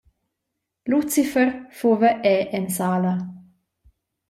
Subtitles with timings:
[0.91, 1.49] Lucifer
[1.79, 3.13] fuva era en sala.